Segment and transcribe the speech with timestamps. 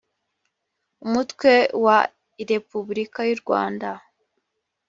[1.05, 1.51] umutwe
[1.83, 1.99] wa
[2.39, 3.89] ii repubulika y’urwanda